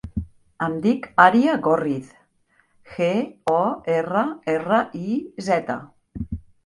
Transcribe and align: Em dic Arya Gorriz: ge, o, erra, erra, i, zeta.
Em 0.67 0.77
dic 0.85 1.03
Arya 1.25 1.57
Gorriz: 1.67 2.09
ge, 2.95 3.09
o, 3.59 3.61
erra, 3.99 4.25
erra, 4.55 4.81
i, 5.05 5.15
zeta. 5.51 5.77